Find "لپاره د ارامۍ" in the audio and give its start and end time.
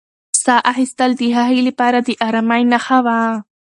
1.67-2.61